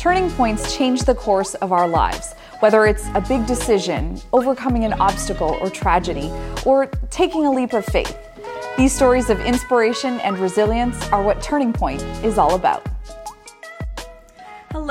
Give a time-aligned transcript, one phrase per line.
[0.00, 4.94] Turning points change the course of our lives, whether it's a big decision, overcoming an
[4.94, 6.32] obstacle or tragedy,
[6.64, 8.16] or taking a leap of faith.
[8.78, 12.88] These stories of inspiration and resilience are what Turning Point is all about.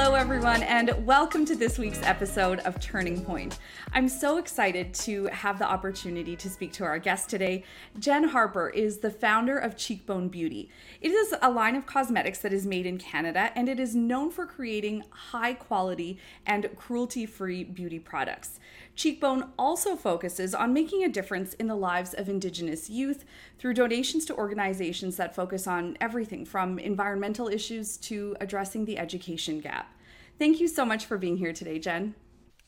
[0.02, 3.60] Hello, everyone, and welcome to this week's episode of Turning Point.
[3.92, 7.66] I'm so excited to have the opportunity to speak to our guest today.
[8.00, 10.70] Jenn Harper is the founder of Cheekbone Beauty.
[11.02, 14.32] It is a line of cosmetics that is made in Canada, and it is known
[14.32, 18.62] for creating high quality and cruelty free beauty products.
[18.96, 23.26] Cheekbone also focuses on making a difference in the lives of Indigenous youth
[23.58, 29.60] through donations to organizations that focus on everything from environmental issues to addressing the education
[29.60, 29.94] gap.
[30.40, 32.16] Thank you so much for being here today, Jenn.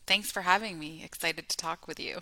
[0.06, 1.02] Thanks for having me.
[1.04, 2.20] Excited to talk with you.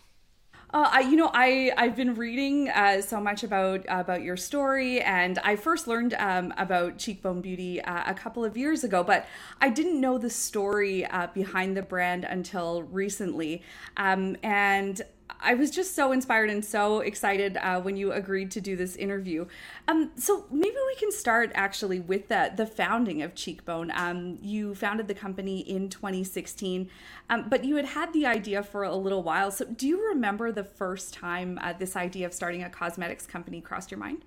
[0.72, 5.02] Uh, I, you know, I I've been reading uh, so much about about your story,
[5.02, 9.26] and I first learned um, about Cheekbone Beauty uh, a couple of years ago, but
[9.60, 13.64] I didn't know the story uh, behind the brand until recently.
[13.98, 15.02] Um, and
[15.42, 18.96] I was just so inspired and so excited uh, when you agreed to do this
[18.96, 19.46] interview.
[19.88, 23.92] Um, so maybe we can start actually with the the founding of Cheekbone.
[23.94, 26.90] Um, you founded the company in 2016,
[27.30, 29.52] um, but you had had the idea for a little while.
[29.52, 33.62] So do you remember the first time uh, this idea of starting a cosmetics company
[33.62, 34.26] crossed your mind?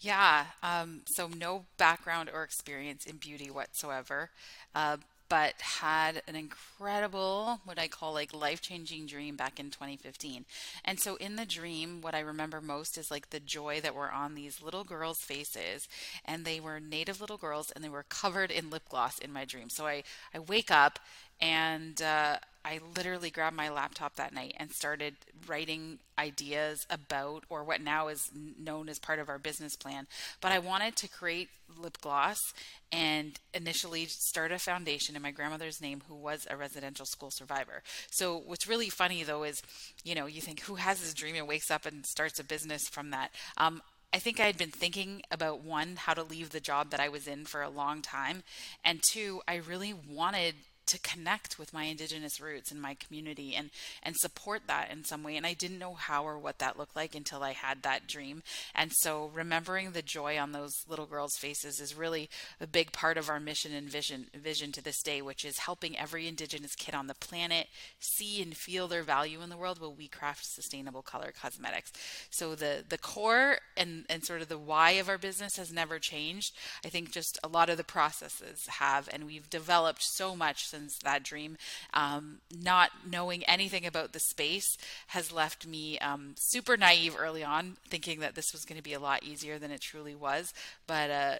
[0.00, 0.46] Yeah.
[0.62, 4.30] Um, so no background or experience in beauty whatsoever.
[4.74, 10.44] Uh, but had an incredible, what I call like life changing dream back in 2015.
[10.84, 14.10] And so in the dream, what I remember most is like the joy that were
[14.10, 15.88] on these little girls' faces.
[16.24, 19.44] And they were native little girls and they were covered in lip gloss in my
[19.44, 19.68] dream.
[19.70, 20.02] So I,
[20.34, 20.98] I wake up
[21.40, 25.14] and uh, I literally grabbed my laptop that night and started
[25.46, 30.06] writing ideas about, or what now is known as part of our business plan.
[30.40, 32.52] But I wanted to create lip gloss
[32.90, 37.82] and initially start a foundation in my grandmother's name who was a residential school survivor.
[38.10, 39.62] So what's really funny though is,
[40.04, 42.88] you know, you think who has this dream and wakes up and starts a business
[42.88, 43.30] from that.
[43.56, 47.00] Um, I think I had been thinking about one, how to leave the job that
[47.00, 48.42] I was in for a long time.
[48.82, 50.54] And two, I really wanted
[50.88, 53.70] to connect with my indigenous roots and my community and
[54.02, 55.36] and support that in some way.
[55.36, 58.42] And I didn't know how or what that looked like until I had that dream.
[58.74, 62.28] And so remembering the joy on those little girls faces is really
[62.60, 65.98] a big part of our mission and vision vision to this day which is helping
[65.98, 67.66] every indigenous kid on the planet
[68.00, 71.92] see and feel their value in the world while we craft sustainable color cosmetics.
[72.30, 75.98] So the the core and and sort of the why of our business has never
[75.98, 76.54] changed.
[76.84, 80.77] I think just a lot of the processes have and we've developed so much since
[80.78, 81.56] since that dream.
[81.92, 84.76] Um, not knowing anything about the space
[85.08, 88.94] has left me um, super naive early on, thinking that this was going to be
[88.94, 90.52] a lot easier than it truly was.
[90.86, 91.34] But uh,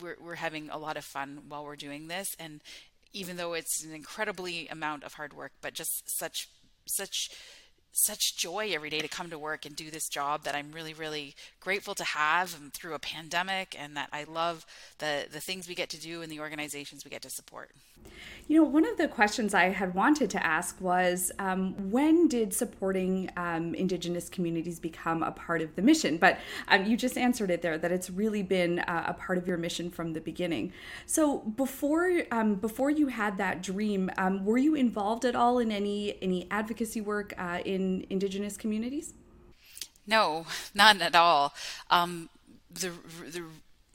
[0.00, 2.28] we're, we're having a lot of fun while we're doing this.
[2.38, 2.60] And
[3.12, 6.48] even though it's an incredibly amount of hard work, but just such,
[6.86, 7.30] such,
[7.96, 10.92] such joy every day to come to work and do this job that I'm really,
[10.92, 14.66] really grateful to have through a pandemic and that I love
[14.98, 17.70] the, the things we get to do and the organizations we get to support.
[18.46, 22.52] You know, one of the questions I had wanted to ask was um, when did
[22.52, 26.18] supporting um, Indigenous communities become a part of the mission?
[26.18, 26.38] But
[26.68, 29.56] um, you just answered it there that it's really been uh, a part of your
[29.56, 30.74] mission from the beginning.
[31.06, 35.72] So before um, before you had that dream, um, were you involved at all in
[35.72, 39.14] any any advocacy work uh, in Indigenous communities?
[40.06, 41.54] No, none at all.
[41.90, 42.28] Um,
[42.70, 42.90] the
[43.34, 43.42] the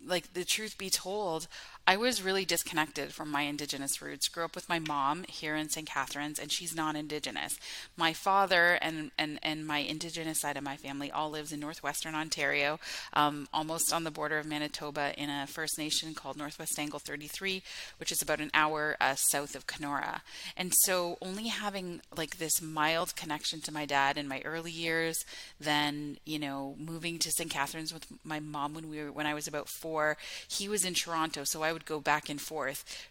[0.06, 1.48] like the truth be told,
[1.90, 4.28] I was really disconnected from my Indigenous roots.
[4.28, 5.88] Grew up with my mom here in St.
[5.88, 7.58] Catharines, and she's non-Indigenous.
[7.98, 12.14] My father and and and my Indigenous side of my family all lives in northwestern
[12.14, 12.80] Ontario,
[13.14, 17.64] um, almost on the border of Manitoba, in a First Nation called Northwest Angle 33,
[17.98, 20.22] which is about an hour uh, south of Kenora.
[20.56, 25.26] And so, only having like this mild connection to my dad in my early years,
[25.60, 27.50] then you know, moving to St.
[27.50, 30.18] Catharines with my mom when we were when I was about four.
[30.48, 33.09] He was in Toronto, so I would go back and forth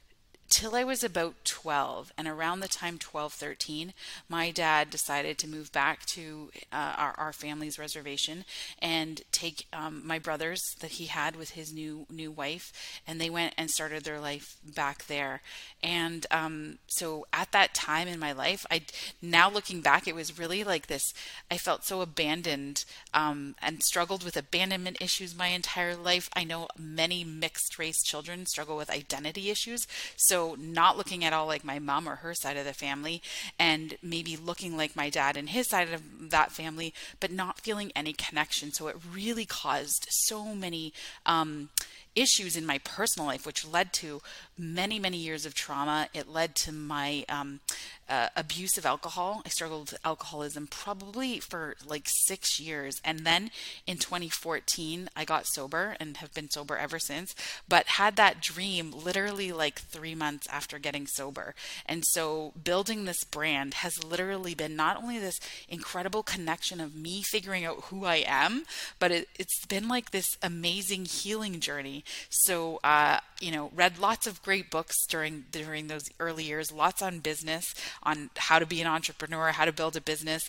[0.49, 2.12] till I was about 12.
[2.17, 3.93] And around the time 12, 13,
[4.29, 8.45] my dad decided to move back to uh, our, our family's reservation
[8.81, 12.73] and take um, my brothers that he had with his new new wife,
[13.06, 15.43] and they went and started their life back there.
[15.83, 18.83] And um, so at that time in my life, I
[19.21, 21.12] now looking back, it was really like this.
[21.50, 26.31] I felt so abandoned um, and struggled with abandonment issues my entire life.
[26.35, 29.87] I know many mixed race children struggle with identity issues.
[30.17, 33.20] So so not looking at all like my mom or her side of the family
[33.58, 37.90] and maybe looking like my dad and his side of that family, but not feeling
[37.96, 38.73] any connection.
[38.73, 40.93] So it really caused so many
[41.26, 41.70] um,
[42.14, 44.20] issues in my personal life, which led to
[44.58, 46.08] many, many years of trauma.
[46.12, 47.60] It led to my um,
[48.08, 49.43] uh, abuse of alcohol.
[49.44, 53.00] I struggled with alcoholism probably for like six years.
[53.05, 53.50] And then
[53.87, 57.34] in 2014, I got sober and have been sober ever since,
[57.69, 61.54] but had that dream literally like three months after getting sober.
[61.84, 67.22] And so building this brand has literally been not only this incredible connection of me
[67.22, 68.64] figuring out who I am,
[68.99, 72.04] but it, has been like this amazing healing journey.
[72.31, 77.03] So, uh, you know, read lots of great books during during those early years, lots
[77.03, 80.49] on business, on how to be an entrepreneur, how to build a business,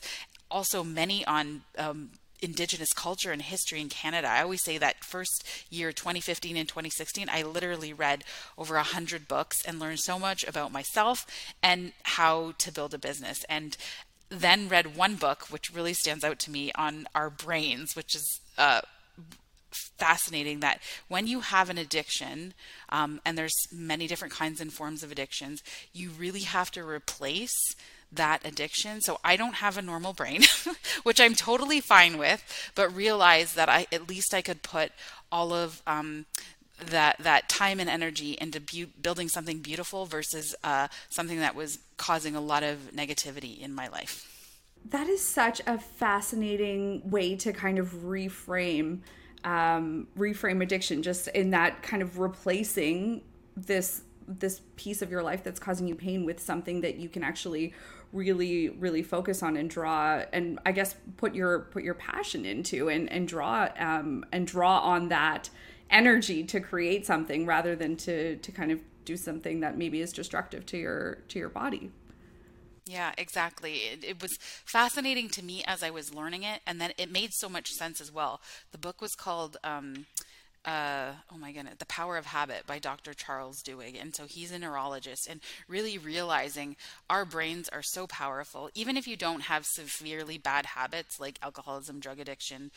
[0.50, 2.10] also many on um,
[2.42, 4.30] indigenous culture and history in Canada.
[4.30, 8.24] I always say that first year 2015 and 2016 I literally read
[8.57, 11.25] over a 100 books and learned so much about myself
[11.62, 13.44] and how to build a business.
[13.50, 13.75] And
[14.30, 18.40] then read one book which really stands out to me on our brains which is
[18.57, 18.80] uh,
[19.71, 22.54] fascinating that when you have an addiction,
[22.89, 25.63] um, and there's many different kinds and forms of addictions,
[25.94, 27.75] you really have to replace
[28.12, 29.01] that addiction.
[29.01, 30.44] So I don't have a normal brain,
[31.04, 32.44] which I'm totally fine with,
[32.75, 34.92] but realize that I at least I could put
[35.31, 36.25] all of um,
[36.83, 41.80] that that time and energy into bu- building something beautiful versus uh, something that was
[41.98, 44.25] causing a lot of negativity in my life.
[44.89, 49.00] That is such a fascinating way to kind of reframe
[49.44, 53.21] um, reframe addiction just in that kind of replacing
[53.56, 57.24] this this piece of your life that's causing you pain with something that you can
[57.24, 57.74] actually
[58.13, 62.89] really really focus on and draw and i guess put your put your passion into
[62.89, 65.50] and and draw um and draw on that
[65.89, 70.12] energy to create something rather than to to kind of do something that maybe is
[70.12, 71.91] destructive to your to your body
[72.89, 73.74] yeah, exactly.
[73.74, 77.33] It, it, was fascinating to me as I was learning it, and then it made
[77.33, 78.41] so much sense as well.
[78.71, 80.07] The book was called, um,
[80.65, 83.13] uh, oh my goodness, The Power of Habit by Dr.
[83.13, 84.01] Charles Duhigg.
[84.01, 86.75] And so he's a neurologist, and really realizing
[87.12, 88.71] our brains are so powerful.
[88.74, 92.71] Even if you don't have severely bad habits like alcoholism, drug addiction,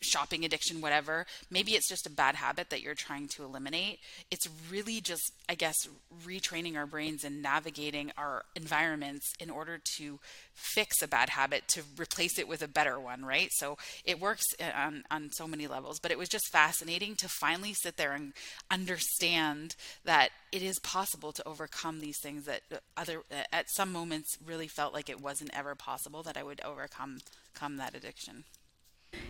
[0.00, 1.26] shopping addiction, whatever.
[1.50, 3.98] Maybe it's just a bad habit that you're trying to eliminate.
[4.30, 5.76] It's really just, I guess,
[6.24, 10.18] retraining our brains and navigating our environments in order to
[10.54, 13.50] fix a bad habit to replace it with a better one, right?
[13.52, 15.98] So it works uh, on, on so many levels.
[16.00, 18.32] But it was just fascinating to finally sit there and
[18.70, 19.74] understand
[20.04, 22.62] that it is possible to overcome these things that
[22.96, 23.22] other
[23.52, 27.18] at some moments really felt like it wasn't ever possible that I would overcome
[27.54, 28.44] come that addiction.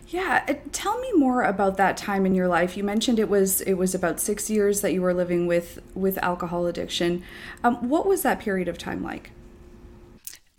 [0.09, 2.77] Yeah, uh, tell me more about that time in your life.
[2.77, 6.17] You mentioned it was it was about six years that you were living with with
[6.19, 7.23] alcohol addiction.
[7.63, 9.31] Um, what was that period of time like?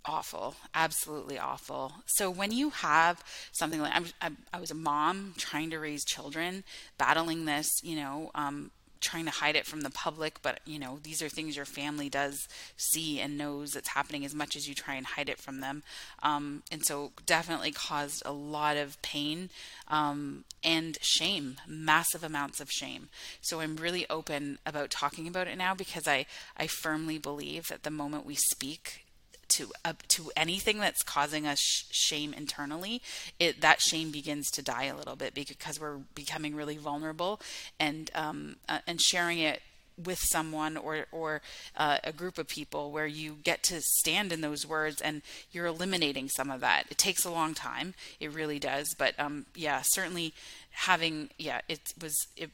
[0.04, 1.92] Awful, absolutely awful.
[2.06, 3.22] So when you have
[3.52, 6.64] something like I'm, I, I was a mom trying to raise children,
[6.96, 10.98] battling this, you know, um, trying to hide it from the public, but you know,
[11.02, 14.74] these are things your family does see and knows that's happening as much as you
[14.74, 15.82] try and hide it from them.
[16.22, 19.50] Um, and so, definitely caused a lot of pain
[19.88, 23.08] um, and shame, massive amounts of shame.
[23.40, 26.26] So, I'm really open about talking about it now because I,
[26.56, 29.04] I firmly believe that the moment we speak
[29.50, 33.02] to uh, to anything that's causing us sh- shame internally,
[33.38, 37.40] it that shame begins to die a little bit because we're becoming really vulnerable
[37.78, 39.62] and um, uh, and sharing it
[40.04, 41.42] with someone or or
[41.76, 45.66] uh, a group of people where you get to stand in those words and you're
[45.66, 46.84] eliminating some of that.
[46.90, 50.34] It takes a long time, it really does, but um, yeah, certainly
[50.70, 52.50] having yeah, it was it,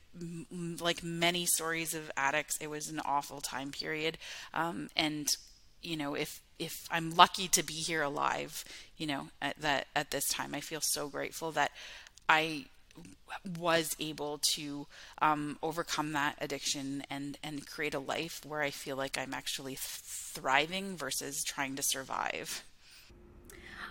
[0.80, 2.56] like many stories of addicts.
[2.60, 4.18] It was an awful time period,
[4.54, 5.28] um, and
[5.82, 8.64] you know if if I'm lucky to be here alive,
[8.96, 11.72] you know, at that at this time, I feel so grateful that
[12.28, 12.66] I
[13.58, 14.86] was able to
[15.20, 19.76] um, overcome that addiction and and create a life where I feel like I'm actually
[19.78, 22.64] thriving versus trying to survive.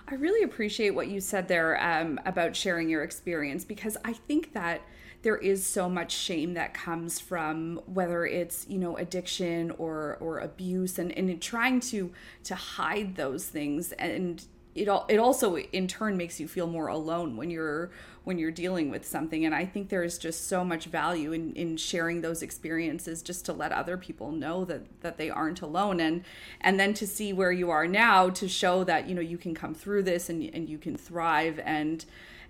[0.08, 4.54] I really appreciate what you said there um, about sharing your experience because I think
[4.54, 4.82] that
[5.26, 10.38] there is so much shame that comes from whether it's you know addiction or or
[10.38, 12.12] abuse and and trying to
[12.44, 13.92] to hide those things.
[13.94, 17.90] And it all it also in turn makes you feel more alone when you're
[18.24, 19.44] when you're dealing with something.
[19.46, 23.46] And i think there is just so much value in in sharing those experiences just
[23.46, 26.00] to let other people know that that they aren't alone.
[26.00, 26.24] And
[26.62, 29.56] and then to see where you are now to show that you know you can
[29.56, 31.60] come through this and and you can thrive.
[31.66, 32.06] And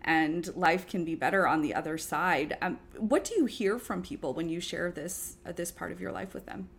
[0.06, 2.56] and life can be better on the other side.
[2.62, 6.00] Um, what do you hear from people when you share this uh, this part of
[6.00, 6.70] your life with them?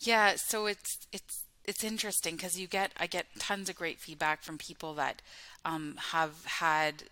[0.00, 4.42] Yeah, so it's it's it's interesting because you get I get tons of great feedback
[4.42, 5.22] from people that
[5.64, 7.04] um, have had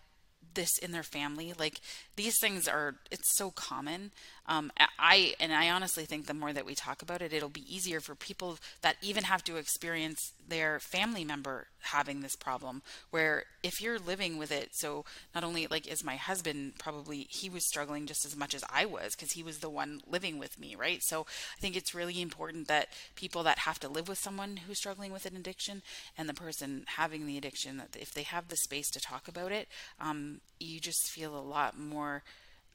[0.55, 1.55] this in their family.
[1.57, 1.81] Like
[2.19, 4.11] these things are, it's so common.
[4.49, 7.65] Um, I and I honestly think the more that we talk about it, it'll be
[7.73, 12.83] easier for people that even have to experience their family member having this problem.
[13.11, 17.51] Where if you're living with it, so not only like is my husband probably he
[17.51, 20.59] was struggling just as much as I was because he was the one living with
[20.59, 21.03] me, right?
[21.03, 24.79] So I think it's really important that people that have to live with someone who's
[24.79, 25.83] struggling with an addiction
[26.17, 29.53] and the person having the addiction that if they have the space to talk about
[29.53, 29.69] it,
[30.01, 32.08] um, you just feel a lot more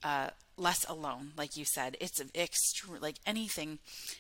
[0.04, 1.32] uh, less alone.
[1.38, 3.02] Like you said, it's extreme.
[3.02, 3.80] Like anything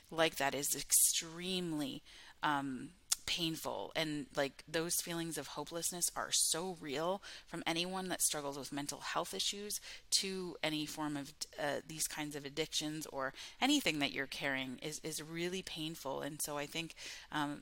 [0.09, 2.01] like that is extremely
[2.41, 2.89] um,
[3.25, 3.91] painful.
[3.95, 8.99] And like those feelings of hopelessness are so real from anyone that struggles with mental
[8.99, 9.79] health issues
[10.19, 14.99] to any form of uh, these kinds of addictions or anything that you're carrying is,
[15.03, 16.21] is really painful.
[16.21, 16.95] And so i think
[17.31, 17.59] um,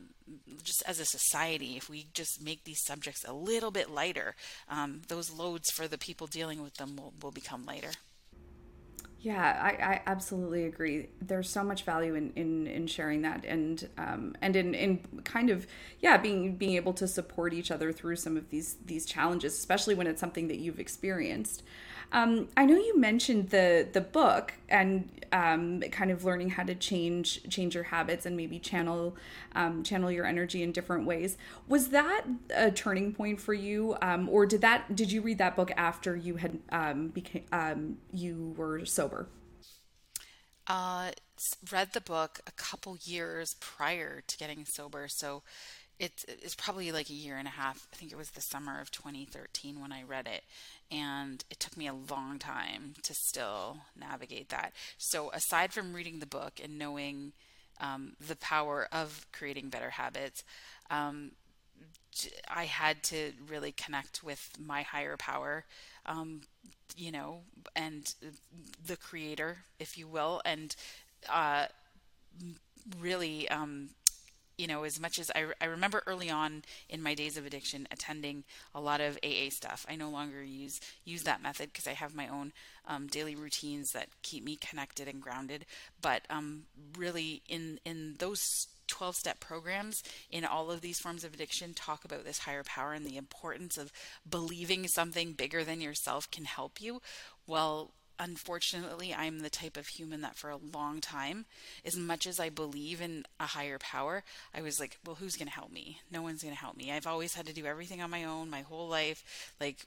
[0.64, 4.36] just as a society if we just make these subjects a little bit lighter
[4.70, 7.92] um, those loads for the people dealing with them will, will become lighter
[9.24, 11.10] yeah, I, I absolutely agree.
[11.22, 15.52] There's so much value in, in, in sharing that and um, and in, in kind
[15.52, 15.68] of
[16.00, 19.94] yeah being being able to support each other through some of these these challenges, especially
[19.94, 21.62] when it's something that you've experienced.
[22.12, 26.76] Um, I know you mentioned the the book and um, kind of learning how to
[26.76, 29.16] change change your habits and maybe channel
[29.56, 31.38] um, channel your energy in different ways.
[31.68, 32.24] Was that
[32.56, 36.16] a turning point for you, um, or did that did you read that book after
[36.16, 39.28] you had um, became um, you were sober?
[40.68, 41.12] Uh,
[41.72, 45.44] read the book a couple years prior to getting sober, so
[46.00, 47.88] it's it's probably like a year and a half.
[47.94, 50.44] I think it was the summer of 2013 when I read it,
[50.92, 54.74] and it took me a long time to still navigate that.
[54.98, 57.32] So, aside from reading the book and knowing
[57.80, 60.44] um, the power of creating better habits,
[60.90, 61.32] um,
[62.50, 65.66] I had to really connect with my higher power,
[66.06, 66.42] um,
[66.98, 67.40] you know,
[67.76, 68.14] and
[68.86, 70.76] the creator, if you will, and
[71.30, 71.68] uh,
[73.00, 73.90] really um,
[74.62, 77.88] you know, as much as I, I remember early on in my days of addiction
[77.90, 78.44] attending
[78.76, 79.88] a lot of AA stuff.
[79.90, 82.54] I no longer use use that method because I have my own
[82.88, 85.66] um, daily routines that keep me connected and grounded.
[86.00, 86.66] But um,
[86.96, 92.06] really, in in those 12 step programs in all of these forms of addiction talk
[92.06, 93.92] about this higher power and the importance of
[94.30, 97.02] believing something bigger than yourself can help you.
[97.48, 101.46] Well, unfortunately, I'm the type of human that for a long time,
[101.84, 104.24] as much as I believe in a higher power,
[104.54, 106.00] I was like, well, who's going to help me?
[106.12, 106.92] No one's going to help me.
[106.92, 109.54] I've always had to do everything on my own my whole life.
[109.60, 109.80] Like,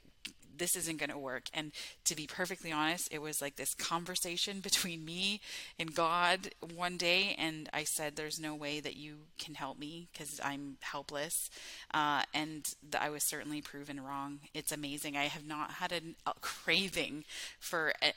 [0.57, 1.45] this isn't going to work.
[1.53, 1.73] And
[2.05, 5.41] to be perfectly honest, it was like this conversation between me
[5.79, 7.35] and God one day.
[7.39, 11.51] And I said, There's no way that you can help me because I'm helpless.
[11.93, 14.41] Uh, and th- I was certainly proven wrong.
[14.53, 15.17] It's amazing.
[15.17, 17.25] I have not had a, a craving
[17.59, 18.13] for a,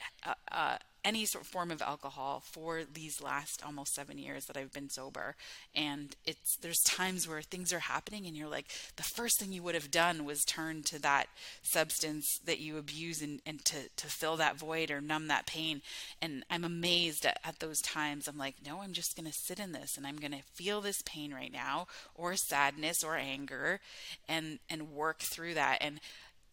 [0.51, 4.73] a, any sort of form of alcohol for these last almost seven years that I've
[4.73, 5.35] been sober.
[5.73, 8.65] And it's there's times where things are happening and you're like,
[8.97, 11.27] the first thing you would have done was turn to that
[11.63, 15.81] substance that you abuse and, and to, to fill that void or numb that pain.
[16.21, 18.27] And I'm amazed at, at those times.
[18.27, 21.33] I'm like, no, I'm just gonna sit in this and I'm gonna feel this pain
[21.33, 23.79] right now, or sadness or anger
[24.27, 25.77] and and work through that.
[25.79, 26.01] And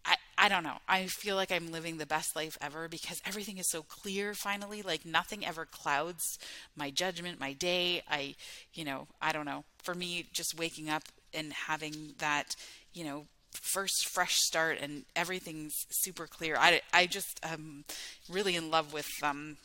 [0.05, 0.79] I, I don't know.
[0.89, 4.83] I feel like I'm living the best life ever because everything is so clear finally.
[4.83, 6.39] Like nothing ever clouds
[6.77, 8.03] my judgment, my day.
[8.09, 8.35] I,
[8.75, 9.65] you know, I don't know.
[9.83, 12.55] For me, just waking up and having that,
[12.93, 16.57] you know, first fresh start and everything's super clear.
[16.59, 17.85] I, I just am
[18.29, 19.57] really in love with um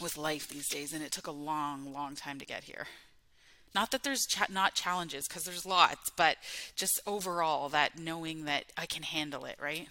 [0.00, 2.86] with life these days and it took a long, long time to get here.
[3.74, 6.36] Not that there's cha- not challenges, because there's lots, but
[6.74, 9.88] just overall that knowing that I can handle it, right?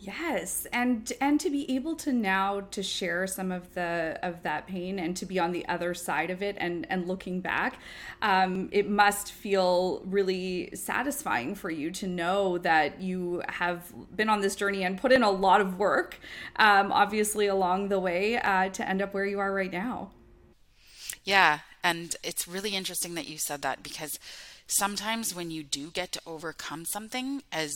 [0.00, 4.68] Yes, and and to be able to now to share some of the of that
[4.68, 7.80] pain and to be on the other side of it and and looking back,
[8.22, 14.40] um, it must feel really satisfying for you to know that you have been on
[14.40, 16.20] this journey and put in a lot of work,
[16.56, 20.12] um, obviously along the way uh, to end up where you are right now.
[21.24, 24.18] Yeah, and it's really interesting that you said that because
[24.66, 27.74] sometimes when you do get to overcome something as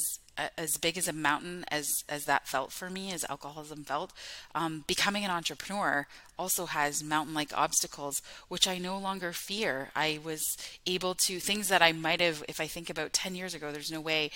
[0.56, 4.12] as big as a mountain as as that felt for me as alcoholism felt
[4.54, 6.06] um, becoming an entrepreneur
[6.38, 9.90] also has mountain like obstacles which i no longer fear.
[9.94, 10.42] I was
[10.86, 13.90] able to things that i might have if i think about 10 years ago there's
[13.90, 14.30] no way.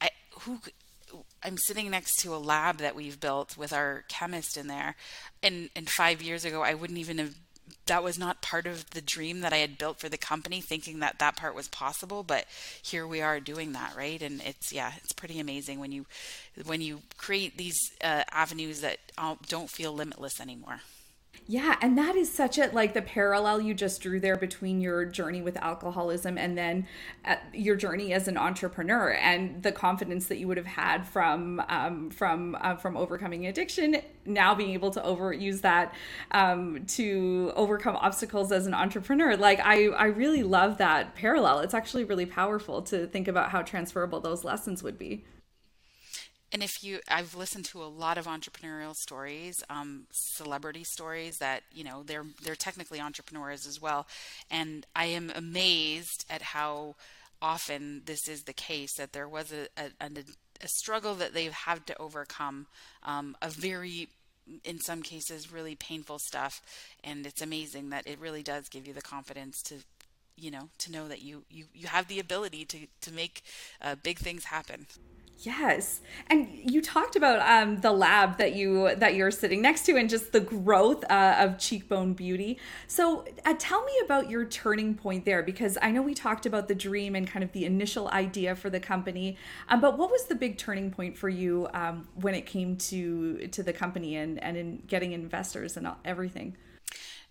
[0.00, 0.10] I
[0.40, 0.60] who
[1.42, 4.96] I'm sitting next to a lab that we've built with our chemist in there.
[5.42, 7.34] And and 5 years ago I wouldn't even have
[7.86, 11.00] that was not part of the dream that I had built for the company, thinking
[11.00, 12.22] that that part was possible.
[12.22, 12.46] But
[12.82, 14.20] here we are doing that, right?
[14.20, 16.06] And it's yeah, it's pretty amazing when you
[16.64, 18.98] when you create these uh, avenues that
[19.48, 20.80] don't feel limitless anymore.
[21.50, 25.06] Yeah, and that is such a like the parallel you just drew there between your
[25.06, 26.86] journey with alcoholism and then
[27.24, 31.62] uh, your journey as an entrepreneur and the confidence that you would have had from
[31.70, 33.96] um, from uh, from overcoming addiction.
[34.26, 35.94] Now being able to overuse that
[36.32, 41.60] um, to overcome obstacles as an entrepreneur, like I I really love that parallel.
[41.60, 45.24] It's actually really powerful to think about how transferable those lessons would be
[46.52, 51.62] and if you i've listened to a lot of entrepreneurial stories um, celebrity stories that
[51.72, 54.06] you know they're they're technically entrepreneurs as well.
[54.50, 56.94] And i am amazed at how
[57.40, 59.68] often this is the case that there was a,
[60.00, 60.10] a,
[60.60, 62.66] a struggle that they've had to overcome
[63.04, 64.08] um, a very
[64.64, 66.62] in some cases really painful stuff.
[67.04, 69.76] And it's amazing that it really does give you the confidence to
[70.38, 73.42] you know to know that you you, you have the ability to to make
[73.82, 74.86] uh, big things happen
[75.40, 76.00] Yes.
[76.26, 80.10] And you talked about um, the lab that you that you're sitting next to and
[80.10, 82.58] just the growth uh, of cheekbone beauty.
[82.88, 86.66] So uh, tell me about your turning point there because I know we talked about
[86.66, 89.36] the dream and kind of the initial idea for the company,
[89.68, 93.46] um, but what was the big turning point for you um, when it came to
[93.46, 96.56] to the company and and in getting investors and everything?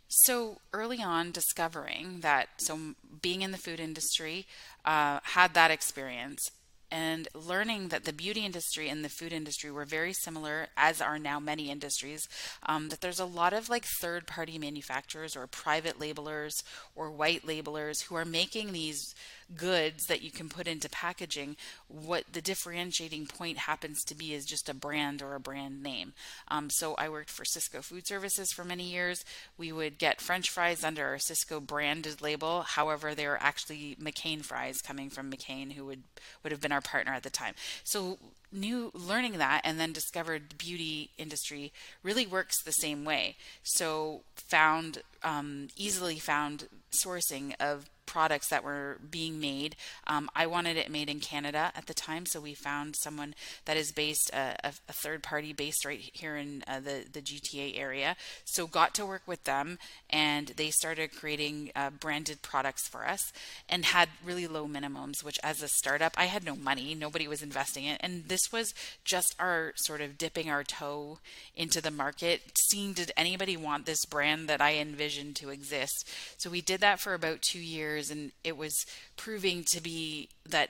[0.07, 4.45] So early on, discovering that so being in the food industry,
[4.85, 6.49] uh, had that experience
[6.89, 11.19] and learning that the beauty industry and the food industry were very similar, as are
[11.19, 12.27] now many industries,
[12.65, 16.63] um, that there's a lot of like third party manufacturers or private labelers
[16.95, 19.13] or white labelers who are making these
[19.55, 21.55] goods that you can put into packaging,
[21.87, 26.13] what the differentiating point happens to be is just a brand or a brand name.
[26.49, 29.23] Um, so I worked for Sysco Food Services for many years.
[29.57, 32.63] We would get French fries under our Sysco branded label.
[32.63, 36.03] However, they were actually McCain fries coming from McCain, who would
[36.43, 37.53] would have been our partner at the time.
[37.83, 38.17] So
[38.51, 44.21] new learning that and then discovered the beauty industry really works the same way so
[44.35, 49.75] found um, easily found sourcing of products that were being made.
[50.07, 53.77] Um, I wanted it made in Canada at the time, so we found someone that
[53.77, 57.77] is based uh, a, a, third party based right here in uh, the the GTA
[57.77, 58.15] area.
[58.45, 59.77] So got to work with them,
[60.09, 63.31] and they started creating uh, branded products for us,
[63.69, 65.23] and had really low minimums.
[65.23, 68.73] Which as a startup, I had no money, nobody was investing in, and this was
[69.03, 71.19] just our sort of dipping our toe
[71.55, 76.07] into the market, seeing did anybody want this brand that I envisioned to exist.
[76.37, 80.29] So we did that for about two years years and it was proving to be
[80.47, 80.69] that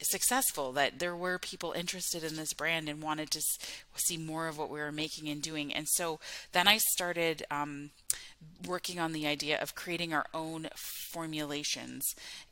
[0.00, 3.42] successful that there were people interested in this brand and wanted to
[3.96, 5.74] see more of what we were making and doing.
[5.74, 6.20] And so
[6.52, 7.90] then i started um,
[8.64, 10.68] working on the idea of creating our own
[11.10, 12.04] formulations.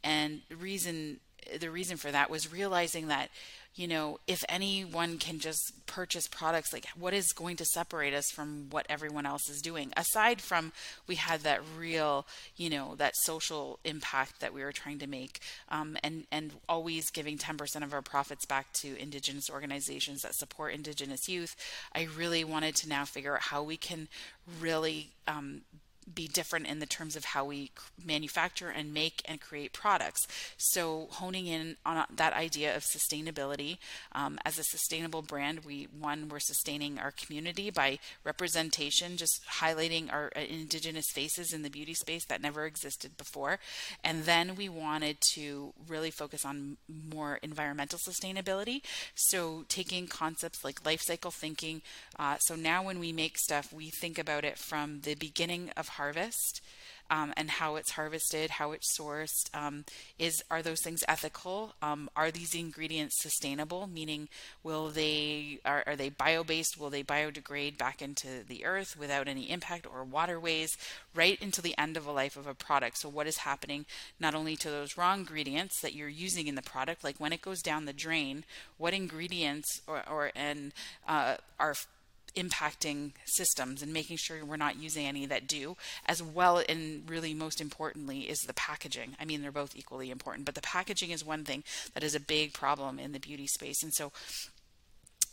[0.02, 1.20] And reason
[1.60, 3.30] the reason for that was realizing that
[3.76, 8.30] you know, if anyone can just purchase products, like what is going to separate us
[8.30, 9.92] from what everyone else is doing?
[9.96, 10.72] Aside from
[11.06, 15.40] we had that real, you know, that social impact that we were trying to make,
[15.68, 20.72] um, and and always giving 10% of our profits back to Indigenous organizations that support
[20.72, 21.54] Indigenous youth.
[21.94, 24.08] I really wanted to now figure out how we can
[24.58, 25.60] really um,
[26.12, 27.70] be different in the terms of how we
[28.04, 30.26] manufacture and make and create products.
[30.56, 33.78] So honing in on that idea of sustainability
[34.12, 40.12] um, as a sustainable brand, we one we're sustaining our community by representation, just highlighting
[40.12, 43.58] our uh, indigenous faces in the beauty space that never existed before,
[44.04, 48.80] and then we wanted to really focus on more environmental sustainability.
[49.14, 51.82] So taking concepts like life cycle thinking.
[52.18, 55.88] Uh, so now when we make stuff, we think about it from the beginning of
[55.96, 56.62] harvest
[57.10, 59.54] um, and how it's harvested, how it's sourced.
[59.54, 59.84] Um,
[60.18, 61.74] is are those things ethical?
[61.82, 63.86] Um, are these ingredients sustainable?
[63.86, 64.28] Meaning,
[64.62, 66.78] will they are, are they bio based?
[66.78, 70.76] Will they biodegrade back into the earth without any impact or waterways?
[71.14, 72.98] Right until the end of a life of a product.
[72.98, 73.86] So what is happening
[74.18, 77.42] not only to those raw ingredients that you're using in the product, like when it
[77.42, 78.44] goes down the drain,
[78.78, 80.72] what ingredients or, or and
[81.06, 81.74] uh, are
[82.36, 87.34] impacting systems and making sure we're not using any that do, as well and really
[87.34, 89.16] most importantly is the packaging.
[89.18, 92.20] I mean, they're both equally important, but the packaging is one thing that is a
[92.20, 93.82] big problem in the beauty space.
[93.82, 94.12] And so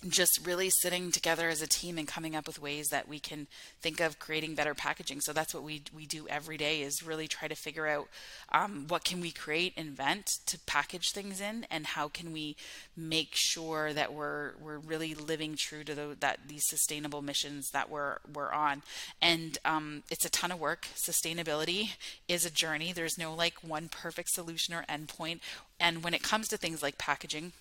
[0.07, 3.47] just really sitting together as a team and coming up with ways that we can
[3.81, 5.21] think of creating better packaging.
[5.21, 8.07] So that's what we we do every day is really try to figure out
[8.51, 12.55] um, what can we create, invent to package things in, and how can we
[12.95, 17.89] make sure that we're we're really living true to the, that these sustainable missions that
[17.89, 18.81] we're we're on.
[19.21, 20.87] And um, it's a ton of work.
[20.95, 21.91] Sustainability
[22.27, 22.91] is a journey.
[22.91, 25.39] There's no like one perfect solution or endpoint.
[25.79, 27.51] And when it comes to things like packaging,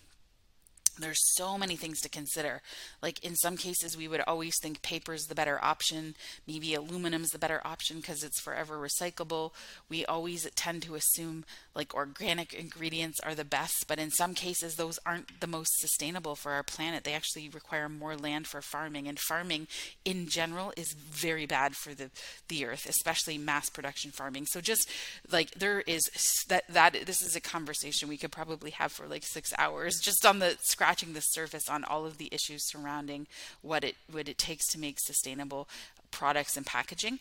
[0.98, 2.60] there's so many things to consider.
[3.02, 6.14] Like in some cases, we would always think paper is the better option.
[6.46, 9.52] Maybe aluminum is the better option because it's forever recyclable.
[9.88, 14.76] We always tend to assume like organic ingredients are the best, but in some cases,
[14.76, 17.04] those aren't the most sustainable for our planet.
[17.04, 19.68] They actually require more land for farming, and farming
[20.04, 22.10] in general is very bad for the
[22.48, 24.46] the earth, especially mass production farming.
[24.46, 24.88] So just
[25.30, 26.10] like there is
[26.48, 30.26] that that this is a conversation we could probably have for like six hours just
[30.26, 33.28] on the scratching the surface on all of the issues surrounding
[33.60, 35.68] what it what it takes to make sustainable
[36.10, 37.20] products and packaging.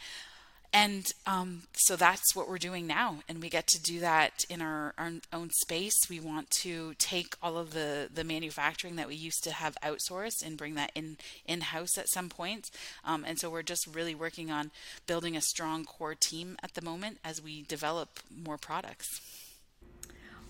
[0.73, 3.17] And um, so that's what we're doing now.
[3.29, 6.09] And we get to do that in our, our, own space.
[6.09, 10.43] We want to take all of the, the manufacturing that we used to have outsourced
[10.43, 12.71] and bring that in in house at some point.
[13.05, 14.71] Um, and so we're just really working on
[15.05, 19.19] building a strong core team at the moment as we develop more products.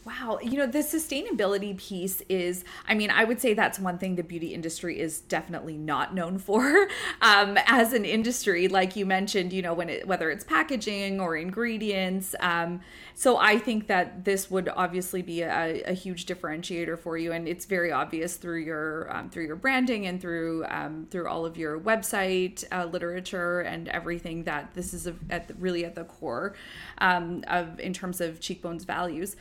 [0.03, 0.39] Wow.
[0.41, 4.23] You know, the sustainability piece is, I mean, I would say that's one thing the
[4.23, 6.87] beauty industry is definitely not known for
[7.21, 8.67] um, as an industry.
[8.67, 12.33] Like you mentioned, you know, when it, whether it's packaging or ingredients.
[12.39, 12.81] Um,
[13.13, 17.31] so I think that this would obviously be a, a, huge differentiator for you.
[17.31, 21.45] And it's very obvious through your, um, through your branding and through, um, through all
[21.45, 25.93] of your website uh, literature and everything that this is a, at the, really at
[25.93, 26.55] the core
[26.97, 29.35] um, of, in terms of Cheekbone's values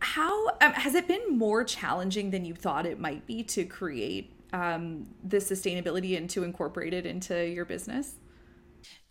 [0.00, 4.32] how um, has it been more challenging than you thought it might be to create
[4.52, 8.14] um, the sustainability and to incorporate it into your business?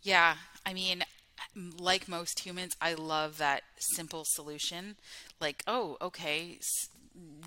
[0.01, 1.03] Yeah, I mean,
[1.79, 4.97] like most humans, I love that simple solution.
[5.39, 6.59] Like, oh, okay,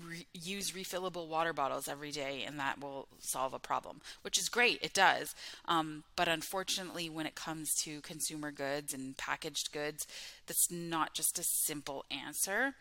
[0.07, 4.49] re- use refillable water bottles every day and that will solve a problem, which is
[4.49, 4.79] great.
[4.81, 5.35] It does.
[5.65, 10.07] Um, but unfortunately, when it comes to consumer goods and packaged goods,
[10.47, 12.73] that's not just a simple answer.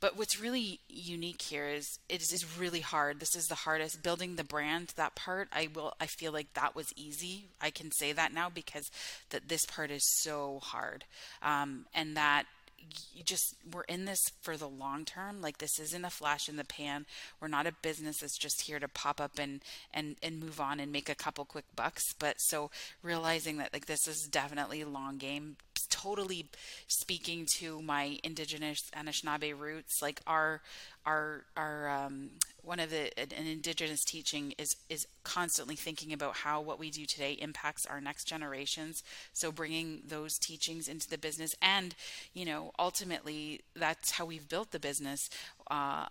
[0.00, 3.20] But what's really unique here is it is really hard.
[3.20, 4.92] This is the hardest building the brand.
[4.96, 5.94] That part, I will.
[6.00, 7.46] I feel like that was easy.
[7.60, 8.90] I can say that now because
[9.30, 11.04] that this part is so hard,
[11.42, 12.46] um, and that
[13.14, 15.40] you just we're in this for the long term.
[15.40, 17.06] Like this isn't a flash in the pan.
[17.40, 19.60] We're not a business that's just here to pop up and
[19.92, 22.12] and and move on and make a couple quick bucks.
[22.18, 22.70] But so
[23.02, 25.56] realizing that like this is definitely long game
[25.88, 26.46] totally
[26.86, 30.60] speaking to my indigenous Anishinaabe roots like our
[31.06, 32.30] our our um,
[32.62, 37.06] one of the an indigenous teaching is is constantly thinking about how what we do
[37.06, 39.02] today impacts our next generations.
[39.32, 41.94] So bringing those teachings into the business and
[42.34, 45.30] you know ultimately that's how we've built the business
[45.70, 46.06] uh,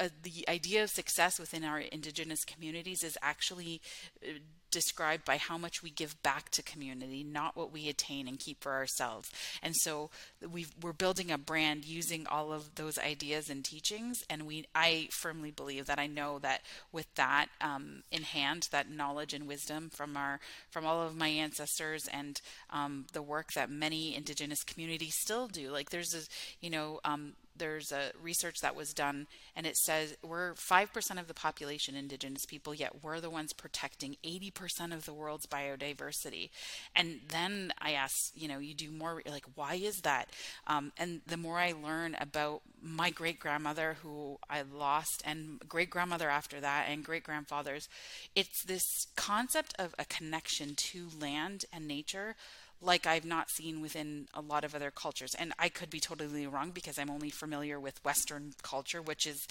[0.00, 3.82] uh, the idea of success within our indigenous communities is actually
[4.26, 4.32] uh,
[4.70, 8.62] described by how much we give back to community, not what we attain and keep
[8.62, 9.30] for ourselves.
[9.62, 10.10] And so
[10.48, 14.22] we are building a brand using all of those ideas and teachings.
[14.28, 18.90] And we, I firmly believe that I know that with that um, in hand, that
[18.90, 23.70] knowledge and wisdom from our from all of my ancestors and um, the work that
[23.70, 25.70] many Indigenous communities still do.
[25.70, 26.20] Like there's a,
[26.64, 27.00] you know.
[27.04, 31.94] Um, there's a research that was done and it says we're 5% of the population
[31.94, 36.50] indigenous people yet we're the ones protecting 80% of the world's biodiversity.
[36.96, 40.30] And then i ask you know you do more like why is that?
[40.66, 45.90] Um, and the more i learn about my great grandmother who i lost and great
[45.90, 47.88] grandmother after that and great grandfathers
[48.34, 52.34] it's this concept of a connection to land and nature
[52.82, 55.34] like I've not seen within a lot of other cultures.
[55.38, 59.46] And I could be totally wrong because I'm only familiar with Western culture, which is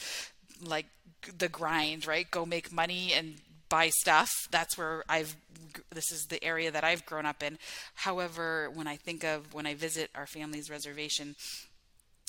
[0.61, 0.87] like
[1.37, 2.29] the grind, right?
[2.29, 3.35] Go make money and
[3.69, 4.31] buy stuff.
[4.49, 5.35] That's where I've
[5.91, 7.59] this is the area that I've grown up in.
[7.93, 11.35] However, when I think of when I visit our family's reservation,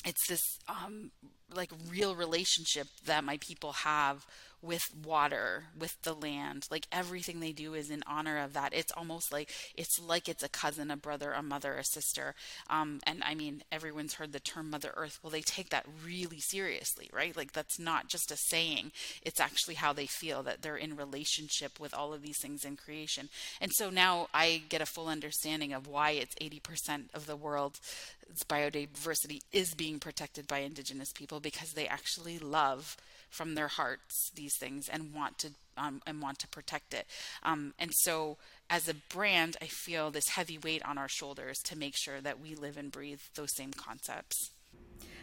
[0.04, 1.10] it's this um,
[1.54, 4.26] like real relationship that my people have
[4.62, 6.66] with water, with the land.
[6.70, 8.74] Like everything they do is in honor of that.
[8.74, 12.34] It's almost like it's like it's a cousin, a brother, a mother, a sister.
[12.68, 15.18] Um, and I mean, everyone's heard the term Mother Earth.
[15.22, 17.36] Well, they take that really seriously, right?
[17.36, 18.92] Like that's not just a saying.
[19.22, 22.76] It's actually how they feel that they're in relationship with all of these things in
[22.76, 23.28] creation.
[23.60, 27.80] And so now I get a full understanding of why it's 80% of the world's
[28.48, 32.96] biodiversity is being protected by indigenous people people because they actually love
[33.28, 37.06] from their hearts these things and want to um, and want to protect it.
[37.42, 38.36] Um, and so,
[38.68, 42.40] as a brand, I feel this heavy weight on our shoulders to make sure that
[42.40, 44.50] we live and breathe those same concepts.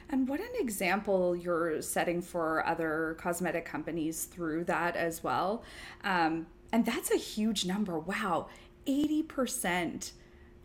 [0.10, 5.63] And what an example you're setting for other cosmetic companies through that as well.
[6.03, 7.99] Um, and that's a huge number.
[7.99, 8.47] Wow,
[8.88, 10.12] 80%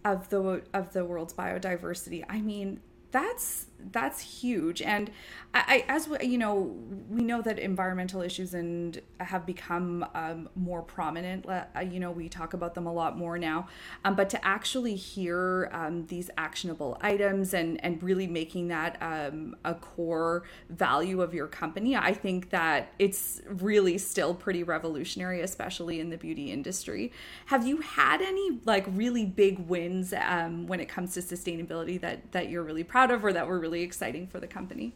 [0.05, 2.25] of the of the world's biodiversity.
[2.29, 4.83] I mean, that's that's huge.
[4.83, 5.11] And
[5.55, 6.77] I, I, as we, you know
[7.09, 12.29] we know that environmental issues and have become um, more prominent uh, you know we
[12.29, 13.69] talk about them a lot more now.
[14.05, 19.57] Um, but to actually hear um, these actionable items and and really making that um,
[19.65, 26.01] a core value of your company i think that it's really still pretty revolutionary especially
[26.01, 27.13] in the beauty industry.
[27.47, 32.33] Have you had any like really big wins um, when it comes to sustainability that
[32.33, 34.93] that you're really proud of or that we're really exciting for the company?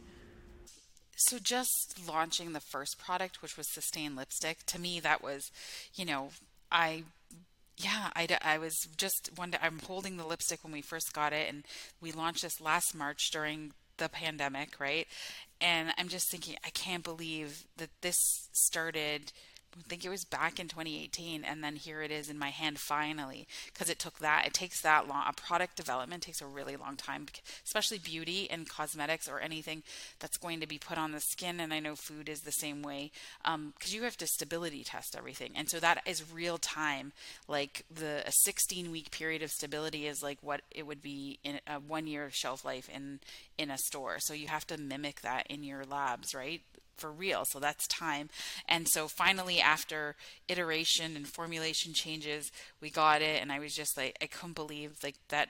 [1.16, 5.50] So just launching the first product, which was Sustain Lipstick, to me that was,
[5.94, 6.28] you know,
[6.70, 7.04] I
[7.78, 11.32] yeah, I, I was just one day, I'm holding the lipstick when we first got
[11.32, 11.64] it, and
[12.00, 15.06] we launched this last March during the pandemic, right?
[15.60, 18.16] And I'm just thinking, I can't believe that this
[18.52, 19.32] started
[19.82, 23.46] think it was back in 2018 and then here it is in my hand finally
[23.72, 26.96] because it took that it takes that long a product development takes a really long
[26.96, 27.26] time
[27.64, 29.82] especially beauty and cosmetics or anything
[30.18, 32.82] that's going to be put on the skin and I know food is the same
[32.82, 33.10] way
[33.42, 37.12] because um, you have to stability test everything and so that is real time
[37.48, 41.60] like the a 16 week period of stability is like what it would be in
[41.66, 43.20] a one year shelf life in
[43.58, 46.62] in a store so you have to mimic that in your labs right
[46.96, 47.44] for real.
[47.44, 48.30] So that's time.
[48.68, 50.16] And so finally, after
[50.48, 53.40] iteration and formulation changes, we got it.
[53.42, 55.48] And I was just like, I couldn't believe like that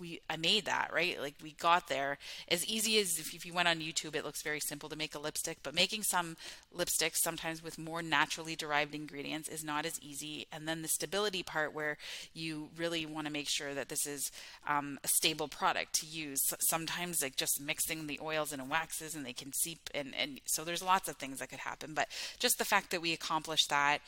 [0.00, 1.20] we I made that right?
[1.20, 2.18] Like we got there.
[2.48, 5.14] As easy as if, if you went on YouTube it looks very simple to make
[5.14, 6.36] a lipstick but making some
[6.76, 10.46] lipsticks sometimes with more naturally derived ingredients is not as easy.
[10.52, 11.96] And then the stability part where
[12.34, 14.30] you really want to make sure that this is
[14.66, 16.40] um, a stable product to use.
[16.60, 20.64] Sometimes like just mixing the oils and waxes and they can seep and and so
[20.64, 21.94] there's lots of things that could happen.
[21.94, 24.00] But just the fact that we accomplished that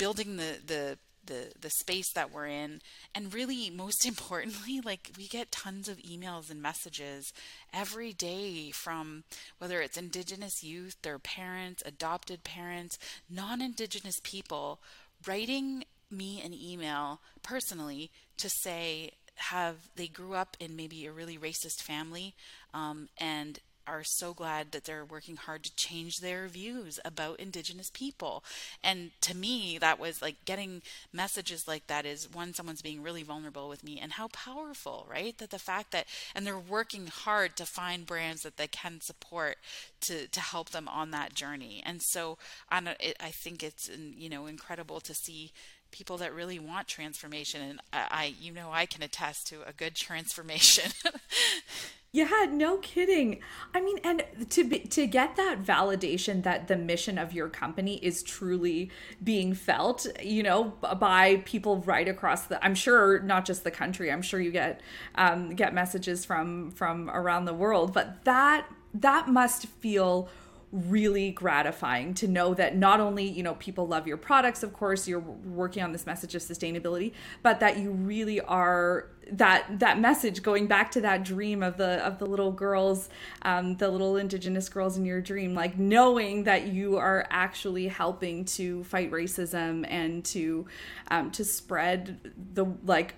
[0.00, 2.80] building the the the the space that we're in.
[3.14, 7.32] And really most importantly like we get tons of emails and messages
[7.72, 9.24] every day from
[9.58, 14.80] whether it's indigenous youth their parents adopted parents non-indigenous people
[15.26, 21.38] writing me an email personally to say have they grew up in maybe a really
[21.38, 22.34] racist family
[22.74, 27.90] um, and are so glad that they're working hard to change their views about indigenous
[27.90, 28.44] people.
[28.84, 33.24] And to me, that was like getting messages like that is one, someone's being really
[33.24, 35.36] vulnerable with me, and how powerful, right?
[35.38, 39.56] That the fact that, and they're working hard to find brands that they can support
[40.02, 41.82] to, to help them on that journey.
[41.84, 42.38] And so
[42.70, 45.52] on a, it, I think it's, you know, incredible to see
[45.90, 49.72] people that really want transformation and I, I, you know i can attest to a
[49.72, 50.92] good transformation
[52.12, 53.38] Yeah, no kidding.
[53.72, 57.98] I mean, and to be, to get that validation that the mission of your company
[58.02, 58.90] is truly
[59.22, 62.62] being felt, you know, by people right across the.
[62.64, 64.10] I'm sure not just the country.
[64.10, 64.80] I'm sure you get
[65.14, 70.28] um, get messages from from around the world, but that that must feel
[70.72, 75.08] really gratifying to know that not only you know people love your products of course
[75.08, 80.42] you're working on this message of sustainability but that you really are that that message
[80.42, 83.08] going back to that dream of the of the little girls
[83.42, 88.44] um, the little indigenous girls in your dream like knowing that you are actually helping
[88.44, 90.64] to fight racism and to
[91.10, 93.16] um, to spread the like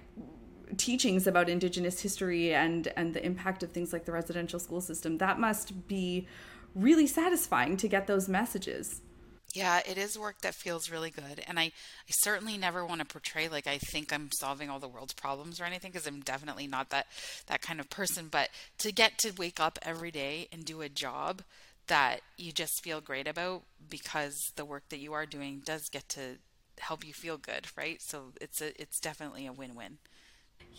[0.79, 5.19] teachings about indigenous history and and the impact of things like the residential school system
[5.19, 6.27] that must be
[6.75, 9.01] really satisfying to get those messages.
[9.55, 11.43] Yeah, it is work that feels really good.
[11.47, 14.89] And I, I certainly never want to portray like I think I'm solving all the
[14.89, 17.07] world's problems or anything because I'm definitely not that
[17.49, 20.89] that kind of person, but to get to wake up every day and do a
[20.89, 21.43] job
[21.89, 26.09] that you just feel great about because the work that you are doing does get
[26.11, 26.39] to
[26.79, 28.01] help you feel good, right?
[28.01, 29.99] So it's a it's definitely a win-win.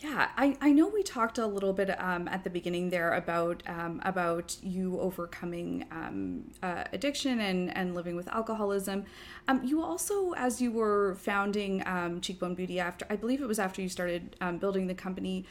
[0.03, 3.63] Yeah, I, I know we talked a little bit um, at the beginning there about
[3.67, 9.05] um, about you overcoming um, uh, addiction and, and living with alcoholism.
[9.47, 13.59] Um, you also, as you were founding um, Cheekbone Beauty, after I believe it was
[13.59, 15.45] after you started um, building the company,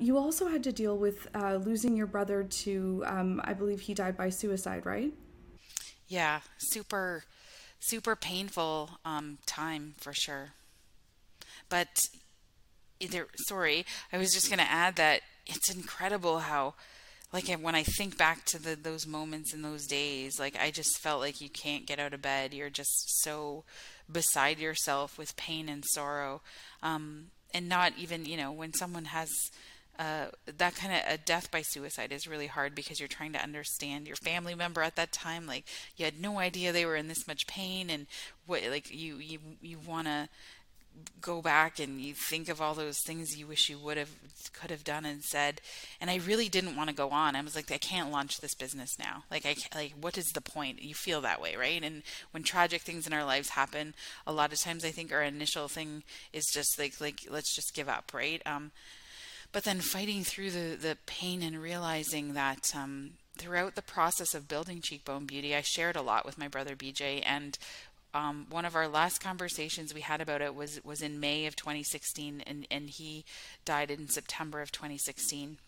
[0.00, 4.16] you also had to deal with uh, losing your brother to I believe he died
[4.16, 5.12] by suicide, right?
[6.08, 7.22] Yeah, super
[7.78, 8.98] super painful
[9.46, 10.54] time for sure.
[11.68, 12.08] But
[13.00, 16.74] either sorry, I was just going to add that it's incredible how
[17.32, 20.98] like when I think back to the those moments in those days, like I just
[20.98, 22.52] felt like you can't get out of bed.
[22.52, 23.64] You're just so
[24.10, 26.42] beside yourself with pain and sorrow,
[26.82, 29.30] um, and not even you know when someone has
[30.00, 33.42] uh, that kind of a death by suicide is really hard because you're trying to
[33.42, 35.46] understand your family member at that time.
[35.46, 38.06] Like you had no idea they were in this much pain, and
[38.46, 40.28] what like you you you want to
[41.20, 44.10] go back and you think of all those things you wish you would have
[44.52, 45.60] could have done and said
[46.00, 47.36] and i really didn't want to go on.
[47.36, 49.24] I was like i can't launch this business now.
[49.30, 50.82] Like i like what is the point?
[50.82, 51.82] You feel that way right?
[51.82, 53.94] And when tragic things in our lives happen
[54.26, 57.74] a lot of times i think our initial thing is just like like let's just
[57.74, 58.42] give up right?
[58.46, 58.72] Um
[59.52, 64.48] but then fighting through the the pain and realizing that um throughout the process of
[64.48, 67.58] building cheekbone beauty i shared a lot with my brother bj and
[68.14, 71.56] um, one of our last conversations we had about it was was in May of
[71.56, 73.24] 2016, and and he
[73.64, 75.58] died in September of 2016.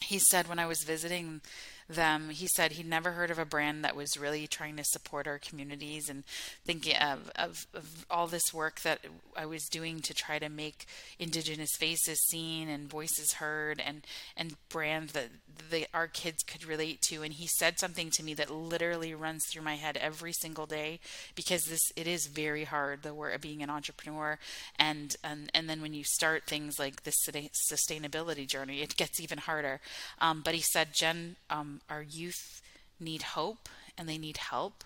[0.00, 1.40] He said when I was visiting
[1.88, 2.30] them.
[2.30, 5.38] He said he'd never heard of a brand that was really trying to support our
[5.38, 6.24] communities and
[6.64, 9.00] thinking of, of, of all this work that
[9.36, 10.86] I was doing to try to make
[11.18, 15.28] Indigenous faces seen and voices heard and, and brands that
[15.70, 17.22] the, our kids could relate to.
[17.22, 21.00] And he said something to me that literally runs through my head every single day
[21.34, 24.38] because this it is very hard the work of being an entrepreneur
[24.78, 29.38] and and and then when you start things like this sustainability journey, it gets even
[29.38, 29.80] harder.
[30.20, 32.62] Um, but he said, Jenn, um, our youth
[32.98, 34.84] need hope and they need help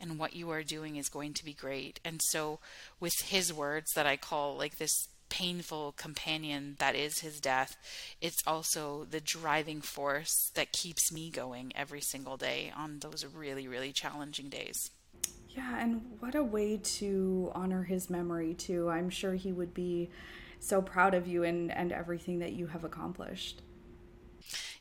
[0.00, 2.00] and what you are doing is going to be great.
[2.04, 2.60] And so
[3.00, 7.76] with his words that I call like this painful companion that is his death,
[8.20, 13.68] it's also the driving force that keeps me going every single day on those really,
[13.68, 14.90] really challenging days.
[15.50, 18.88] Yeah, and what a way to honor his memory too.
[18.88, 20.10] I'm sure he would be
[20.60, 23.62] so proud of you and, and everything that you have accomplished.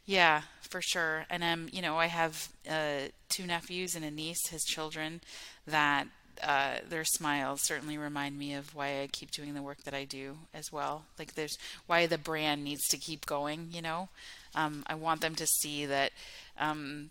[0.08, 1.26] Yeah, for sure.
[1.30, 5.20] And um, you know, I have uh, two nephews and a niece, his children,
[5.67, 6.08] that
[6.41, 10.06] uh, their smiles certainly remind me of why I keep doing the work that I
[10.06, 11.04] do as well.
[11.20, 13.67] Like there's why the brand needs to keep going.
[13.72, 14.10] You know,
[14.56, 16.12] um, I want them to see that
[16.58, 17.10] um,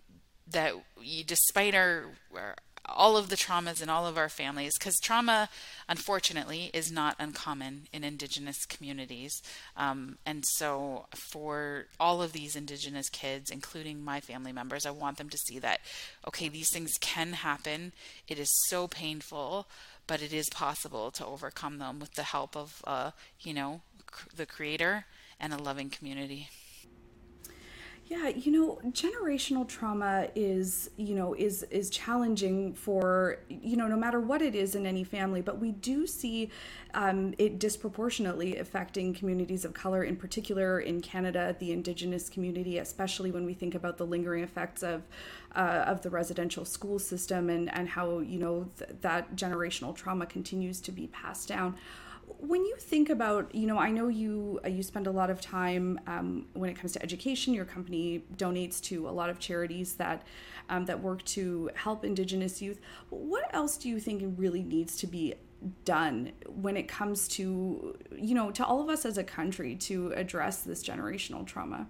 [0.50, 0.72] that
[1.26, 2.04] despite our
[2.88, 5.48] all of the traumas in all of our families because trauma
[5.88, 9.42] unfortunately is not uncommon in indigenous communities.
[9.76, 15.18] Um, and so for all of these indigenous kids including my family members i want
[15.18, 15.80] them to see that
[16.26, 17.92] okay these things can happen.
[18.28, 19.66] It is so painful
[20.06, 23.80] but it is possible to overcome them with the help of uh, you know
[24.36, 25.04] the creator
[25.40, 26.48] and a loving community
[28.08, 33.96] yeah, you know, generational trauma is, you know, is is challenging for, you know, no
[33.96, 36.50] matter what it is in any family, but we do see
[36.94, 43.32] um, it disproportionately affecting communities of color, in particular in Canada, the Indigenous community, especially
[43.32, 45.02] when we think about the lingering effects of
[45.56, 50.26] uh, of the residential school system and and how you know th- that generational trauma
[50.26, 51.74] continues to be passed down
[52.26, 55.40] when you think about you know i know you uh, you spend a lot of
[55.40, 59.94] time um, when it comes to education your company donates to a lot of charities
[59.94, 60.22] that
[60.68, 65.06] um, that work to help indigenous youth what else do you think really needs to
[65.06, 65.34] be
[65.84, 70.12] done when it comes to you know to all of us as a country to
[70.12, 71.86] address this generational trauma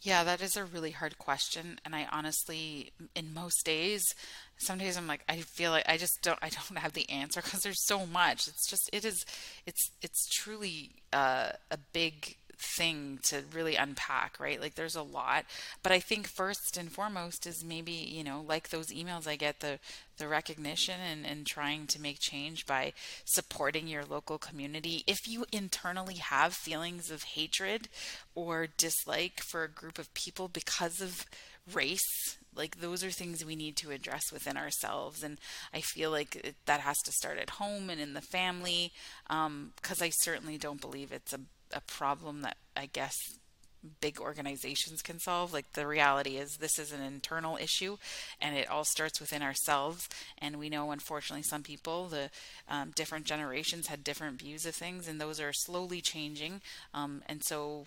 [0.00, 1.80] yeah, that is a really hard question.
[1.84, 4.14] And I honestly, in most days,
[4.58, 7.40] some days I'm like, I feel like I just don't, I don't have the answer
[7.42, 8.48] because there's so much.
[8.48, 9.24] It's just, it is,
[9.66, 14.60] it's, it's truly uh, a big thing to really unpack, right?
[14.60, 15.44] Like there's a lot,
[15.82, 19.60] but I think first and foremost is maybe, you know, like those emails I get
[19.60, 19.78] the
[20.18, 22.92] the recognition and, and trying to make change by
[23.24, 25.04] supporting your local community.
[25.06, 27.88] If you internally have feelings of hatred
[28.34, 31.24] or dislike for a group of people because of
[31.72, 35.38] race, like those are things we need to address within ourselves and
[35.72, 38.92] i feel like it, that has to start at home and in the family
[39.26, 41.40] because um, i certainly don't believe it's a
[41.72, 43.14] a problem that I guess
[44.00, 45.52] big organizations can solve.
[45.52, 47.96] Like the reality is, this is an internal issue,
[48.40, 50.08] and it all starts within ourselves.
[50.38, 52.30] And we know, unfortunately, some people, the
[52.68, 56.60] um, different generations had different views of things, and those are slowly changing.
[56.92, 57.84] Um, and so,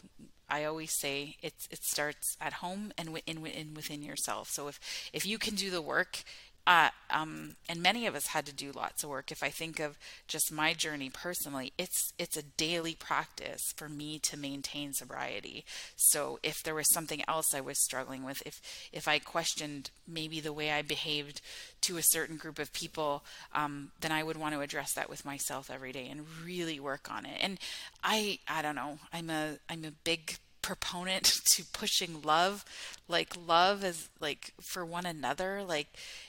[0.51, 4.49] I always say it it starts at home and within, within within yourself.
[4.49, 4.79] So if
[5.13, 6.23] if you can do the work
[6.67, 9.31] uh, um, and many of us had to do lots of work.
[9.31, 14.19] If I think of just my journey personally, it's it's a daily practice for me
[14.19, 15.65] to maintain sobriety.
[15.95, 18.61] So if there was something else I was struggling with, if
[18.93, 21.41] if I questioned maybe the way I behaved
[21.81, 23.23] to a certain group of people,
[23.53, 27.09] um, then I would want to address that with myself every day and really work
[27.11, 27.37] on it.
[27.41, 27.59] And
[28.03, 28.99] I I don't know.
[29.11, 32.65] I'm a I'm a big proponent to pushing love
[33.07, 35.87] like love is like for one another like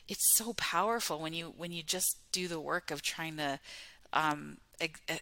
[0.09, 3.59] it's so powerful when you when you just do the work of trying to
[4.12, 4.59] um,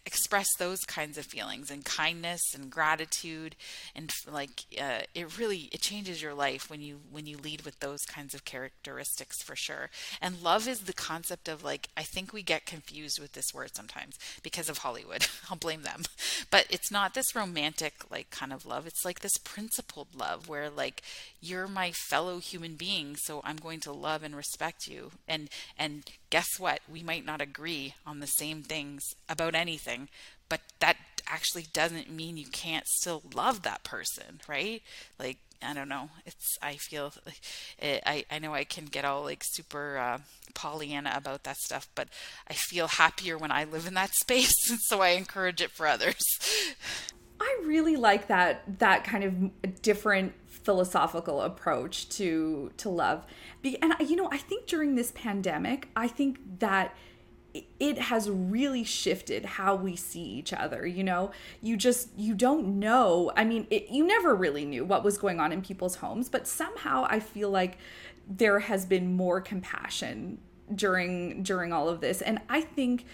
[0.05, 3.55] express those kinds of feelings and kindness and gratitude
[3.95, 7.79] and like uh, it really it changes your life when you when you lead with
[7.79, 9.89] those kinds of characteristics for sure.
[10.21, 13.75] And love is the concept of like i think we get confused with this word
[13.75, 15.27] sometimes because of hollywood.
[15.49, 16.03] I'll blame them.
[16.49, 18.87] But it's not this romantic like kind of love.
[18.87, 21.01] It's like this principled love where like
[21.41, 25.11] you're my fellow human being so i'm going to love and respect you.
[25.27, 26.79] And and guess what?
[26.91, 30.09] We might not agree on the same things about anything,
[30.49, 34.81] but that actually doesn't mean you can't still love that person, right?
[35.17, 36.09] Like, I don't know.
[36.25, 37.13] It's, I feel,
[37.79, 40.17] it, I, I know I can get all like super uh,
[40.53, 42.09] Pollyanna about that stuff, but
[42.49, 44.69] I feel happier when I live in that space.
[44.69, 46.21] And so I encourage it for others.
[47.39, 53.25] I really like that, that kind of different philosophical approach to, to love.
[53.63, 56.95] And, you know, I think during this pandemic, I think that
[57.79, 61.31] it has really shifted how we see each other you know?
[61.61, 63.31] You just you don't know.
[63.35, 66.47] I mean it, you never really knew what was going on in people's homes but
[66.47, 67.77] somehow i feel like
[68.27, 70.37] there has been more compassion
[70.73, 72.21] during during all of this.
[72.21, 73.05] And i think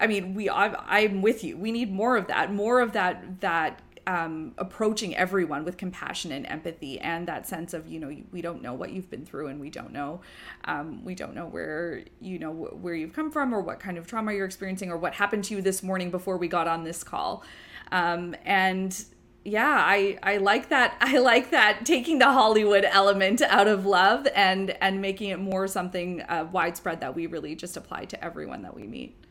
[0.00, 1.56] i mean we I, i'm with you.
[1.56, 6.46] We need more of that more of that that um, approaching everyone with compassion and
[6.46, 9.60] empathy and that sense of you know we don't know what you've been through and
[9.60, 10.20] we don't know
[10.64, 14.06] um, we don't know where you know where you've come from or what kind of
[14.06, 17.02] trauma you're experiencing or what happened to you this morning before we got on this
[17.04, 17.44] call.
[17.92, 19.04] Um, and
[19.44, 24.26] yeah i i like that i like that taking the hollywood element out of love
[24.34, 28.62] and and making it more something uh, widespread that we really just apply to everyone
[28.62, 29.23] that we meet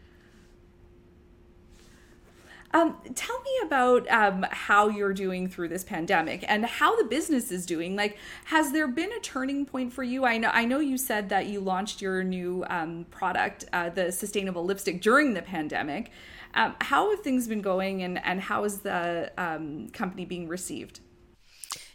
[2.74, 7.52] um, tell me about um, how you're doing through this pandemic and how the business
[7.52, 7.96] is doing.
[7.96, 10.26] Like, has there been a turning point for you?
[10.26, 14.12] I know, I know you said that you launched your new um, product, uh, the
[14.12, 16.12] sustainable lipstick, during the pandemic.
[16.56, 21.00] Um, how have things been going, and and how is the um, company being received?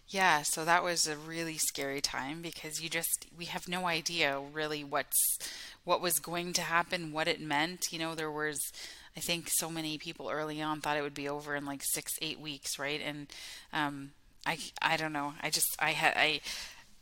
[0.09, 4.41] Yeah, so that was a really scary time because you just we have no idea
[4.53, 5.39] really what's
[5.85, 7.93] what was going to happen, what it meant.
[7.93, 8.72] You know, there was
[9.18, 12.12] I think so many people early on thought it would be over in like six,
[12.22, 13.00] eight weeks, right?
[13.04, 13.26] And
[13.72, 14.12] um,
[14.46, 15.34] I, I don't know.
[15.42, 16.40] I just, I had, I,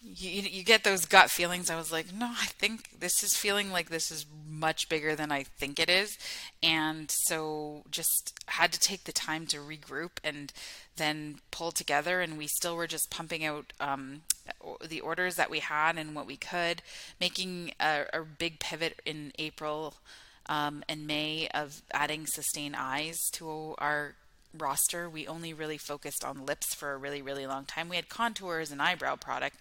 [0.03, 1.69] you, you get those gut feelings.
[1.69, 5.31] I was like, no, I think this is feeling like this is much bigger than
[5.31, 6.17] I think it is.
[6.63, 10.55] And so just had to take the time to regroup and
[10.97, 12.23] then pull together.
[12.23, 14.23] And we still were just pumping out um,
[14.83, 16.81] the orders that we had and what we could,
[17.21, 19.97] making a, a big pivot in April
[20.49, 24.15] um, in May of adding Sustain Eyes to our
[24.61, 25.09] roster.
[25.09, 27.89] We only really focused on lips for a really, really long time.
[27.89, 29.57] We had contours and eyebrow product,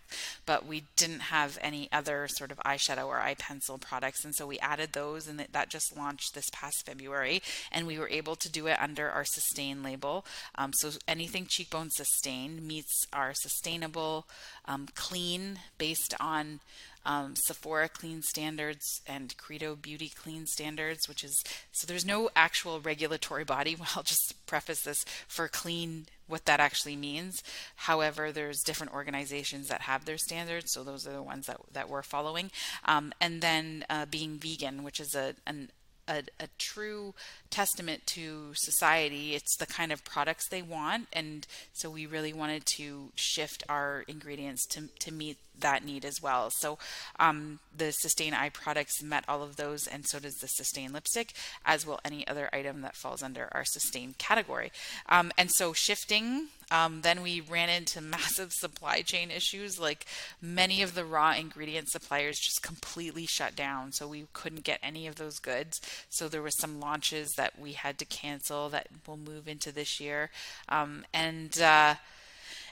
[0.45, 4.23] but we didn't have any other sort of eyeshadow or eye pencil products.
[4.23, 7.41] And so we added those, and that just launched this past February.
[7.71, 10.25] And we were able to do it under our Sustain label.
[10.55, 14.27] Um, so anything cheekbone sustained meets our sustainable,
[14.65, 16.59] um, clean, based on
[17.05, 22.79] um, Sephora clean standards and Credo Beauty clean standards, which is so there's no actual
[22.79, 23.77] regulatory body.
[23.95, 27.43] I'll just preface this for clean what that actually means.
[27.75, 31.89] However, there's different organizations that have their standards, so those are the ones that that
[31.89, 32.51] we're following.
[32.85, 35.69] Um, and then uh, being vegan, which is a an
[36.07, 37.15] a, a, true
[37.49, 39.33] testament to society.
[39.33, 44.03] It's the kind of products they want, and so we really wanted to shift our
[44.07, 46.49] ingredients to to meet that need as well.
[46.51, 46.77] So
[47.19, 51.33] um, the Sustain Eye products met all of those, and so does the Sustain lipstick,
[51.65, 54.71] as will any other item that falls under our Sustain category.
[55.07, 59.79] Um, and so shifting, um, then we ran into massive supply chain issues.
[59.79, 60.05] Like
[60.41, 65.07] many of the raw ingredient suppliers just completely shut down, so we couldn't get any
[65.07, 65.79] of those goods.
[66.09, 69.99] So there were some launches that we had to cancel that will move into this
[69.99, 70.29] year,
[70.69, 71.59] um, and.
[71.59, 71.95] Uh,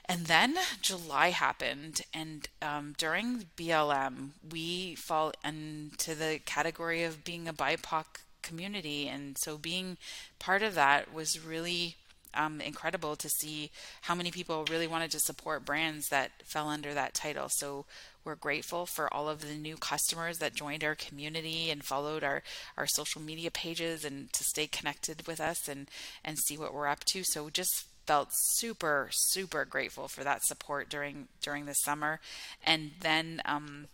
[0.05, 7.47] and then July happened, and um, during BLM, we fall into the category of being
[7.47, 8.05] a BIPOC
[8.41, 9.07] community.
[9.07, 9.97] And so being
[10.37, 11.95] part of that was really
[12.35, 16.93] um, incredible to see how many people really wanted to support brands that fell under
[16.93, 17.47] that title.
[17.49, 17.85] So
[18.25, 22.41] we're grateful for all of the new customers that joined our community and followed our,
[22.77, 25.89] our social media pages and to stay connected with us and,
[26.23, 27.23] and see what we're up to.
[27.23, 32.19] So just felt super super grateful for that support during during the summer
[32.65, 33.87] and then um,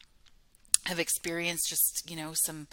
[0.86, 2.68] have experienced just you know some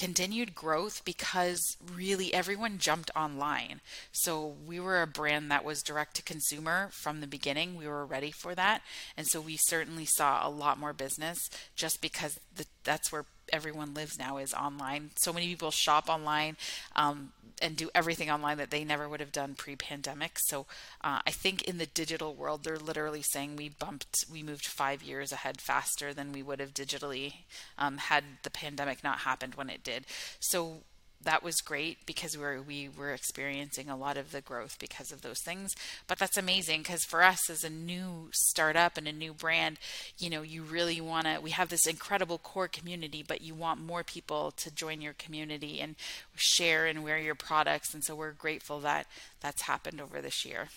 [0.00, 3.82] continued growth because really everyone jumped online.
[4.12, 7.76] So we were a brand that was direct to consumer from the beginning.
[7.76, 8.80] We were ready for that.
[9.14, 13.94] And so we certainly saw a lot more business just because the, that's where everyone
[13.94, 15.10] lives now is online.
[15.16, 16.56] So many people shop online.
[16.96, 17.32] Um,
[17.62, 20.38] and do everything online that they never would have done pre-pandemic.
[20.46, 20.66] So
[21.02, 25.02] uh, I think in the digital world, they're literally saying we bumped, we moved five
[25.02, 27.34] years ahead faster than we would have digitally
[27.76, 30.06] um, had the pandemic not happened when it did.
[30.38, 30.78] So
[31.22, 35.12] that was great because we were we were experiencing a lot of the growth because
[35.12, 35.74] of those things.
[36.06, 39.78] But that's amazing because for us as a new startup and a new brand
[40.18, 43.80] you know you really want to we have this incredible core community but you want
[43.80, 45.94] more people to join your community and
[46.34, 47.92] share and wear your products.
[47.94, 49.06] And so we're grateful that
[49.40, 50.68] that's happened over this year.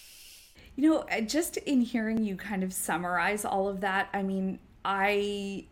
[0.76, 5.66] You know just in hearing you kind of summarize all of that i mean i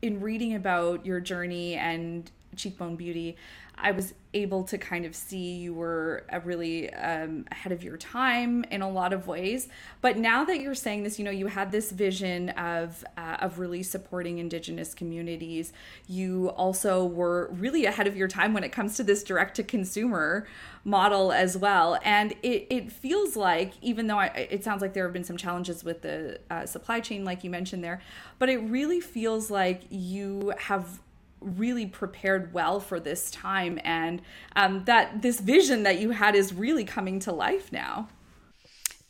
[0.00, 3.36] in reading about your journey and cheekbone beauty
[3.76, 8.64] i was able to kind of see you were really um, ahead of your time
[8.64, 9.68] in a lot of ways.
[10.00, 13.58] But now that you're saying this you know you had this vision of uh, of
[13.58, 15.72] really supporting indigenous communities.
[16.06, 19.62] You also were really ahead of your time when it comes to this direct to
[19.62, 20.46] consumer
[20.84, 21.98] model as well.
[22.02, 25.36] And it, it feels like even though I, it sounds like there have been some
[25.36, 28.00] challenges with the uh, supply chain like you mentioned there
[28.38, 31.00] but it really feels like you have
[31.44, 34.22] really prepared well for this time and
[34.56, 38.08] um, that this vision that you had is really coming to life now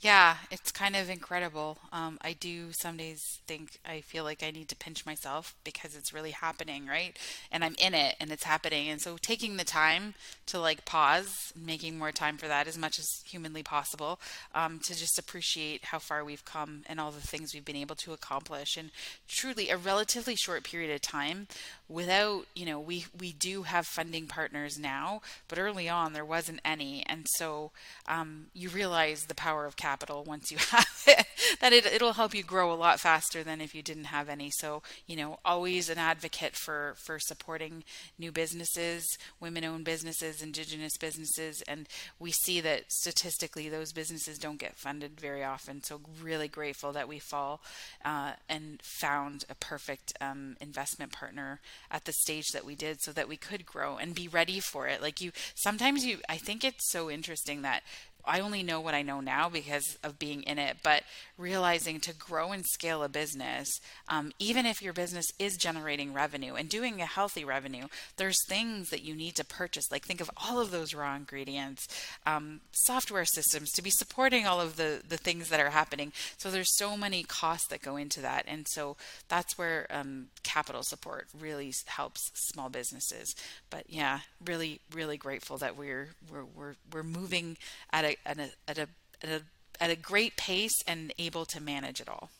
[0.05, 1.79] yeah, it's kind of incredible.
[1.91, 5.97] Um, I do some days think I feel like I need to pinch myself because
[5.97, 7.17] it's really happening, right?
[7.51, 8.91] And I'm in it and it's happening.
[8.91, 10.13] And so taking the time
[10.45, 14.21] to like pause, making more time for that as much as humanly possible,
[14.55, 17.97] um, to just appreciate how far we've come and all the things we've been able
[17.97, 18.91] to accomplish in
[19.27, 21.47] truly a relatively short period of time
[21.89, 26.61] without, you know, we, we do have funding partners now, but early on there wasn't
[26.65, 27.05] any.
[27.07, 27.73] And so
[28.09, 31.27] um, you realize the power of capital once you have it,
[31.61, 34.51] that it, it'll help you grow a lot faster than if you didn't have any.
[34.51, 37.85] So, you know, always an advocate for, for supporting
[38.19, 39.05] new businesses,
[39.39, 41.63] women owned businesses, indigenous businesses.
[41.69, 41.87] And
[42.19, 45.83] we see that statistically those businesses don't get funded very often.
[45.83, 47.61] So, really grateful that we fall
[48.05, 51.61] uh, and found a perfect um, investment partner
[51.91, 54.87] at the stage that we did so that we could grow and be ready for
[54.87, 55.03] it.
[55.03, 57.83] Like you, sometimes you, I think it's so interesting that
[58.27, 61.03] I only know what I know now because of being in it, but
[61.37, 66.55] realizing to grow and scale a business, um, even if your business is generating revenue
[66.55, 69.91] and doing a healthy revenue, there's things that you need to purchase.
[69.91, 71.87] Like think of all of those raw ingredients,
[72.27, 76.13] um, software systems to be supporting all of the the things that are happening.
[76.39, 78.97] So there's so many costs that go into that, and so
[79.29, 83.35] that's where um, capital support really helps small businesses.
[83.71, 87.57] But yeah, really, really grateful that we're we're we're, we're moving
[87.93, 88.89] at a at a at a
[89.23, 89.43] at a,
[89.81, 92.31] at a great pace and able to manage it all.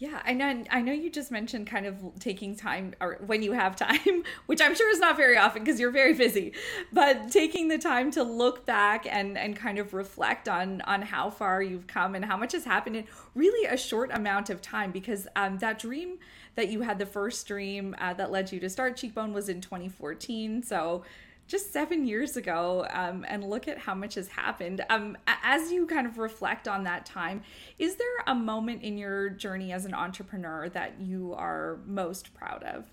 [0.00, 0.64] Yeah, I know.
[0.70, 4.62] I know you just mentioned kind of taking time, or when you have time, which
[4.62, 6.54] I'm sure is not very often because you're very busy.
[6.90, 11.28] But taking the time to look back and and kind of reflect on on how
[11.28, 14.90] far you've come and how much has happened in really a short amount of time.
[14.90, 16.16] Because um, that dream
[16.54, 19.60] that you had, the first dream uh, that led you to start Cheekbone, was in
[19.60, 20.62] 2014.
[20.62, 21.04] So
[21.50, 24.84] just seven years ago um, and look at how much has happened.
[24.88, 27.42] Um, as you kind of reflect on that time,
[27.76, 32.62] is there a moment in your journey as an entrepreneur that you are most proud
[32.62, 32.86] of?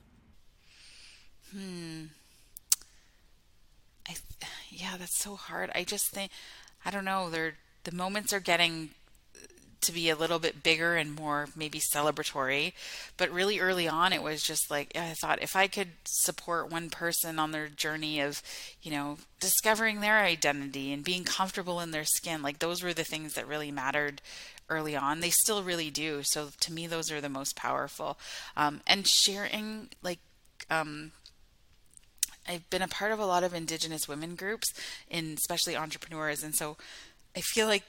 [1.55, 2.05] Hmm.
[4.09, 4.15] I,
[4.71, 5.69] yeah, that's so hard.
[5.75, 6.31] I just think,
[6.83, 7.53] I don't know, they're,
[7.83, 8.89] the moments are getting
[9.81, 12.73] to be a little bit bigger and more maybe celebratory.
[13.17, 16.89] But really early on, it was just like, I thought if I could support one
[16.89, 18.41] person on their journey of,
[18.81, 23.03] you know, discovering their identity and being comfortable in their skin, like those were the
[23.03, 24.21] things that really mattered
[24.69, 25.19] early on.
[25.19, 26.21] They still really do.
[26.23, 28.17] So to me, those are the most powerful.
[28.55, 30.19] Um, and sharing, like,
[30.69, 31.11] um,
[32.47, 34.73] I've been a part of a lot of Indigenous women groups,
[35.09, 36.77] in especially entrepreneurs, and so
[37.35, 37.83] I feel like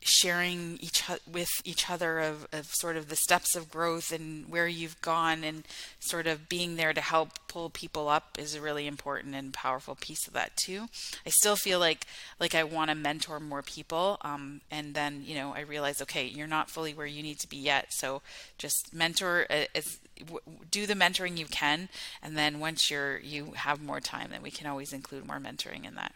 [0.00, 4.66] sharing each with each other of, of sort of the steps of growth and where
[4.66, 5.64] you've gone and
[5.98, 9.94] sort of being there to help pull people up is a really important and powerful
[9.94, 10.88] piece of that too.
[11.26, 12.06] I still feel like
[12.38, 16.26] like i want to mentor more people um, and then you know i realize okay
[16.26, 18.22] you're not fully where you need to be yet so
[18.58, 19.98] just mentor uh, as
[20.70, 21.88] do the mentoring you can
[22.22, 25.86] and then once you're you have more time then we can always include more mentoring
[25.86, 26.12] in that